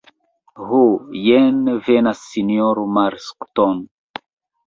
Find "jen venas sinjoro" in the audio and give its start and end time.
1.25-2.85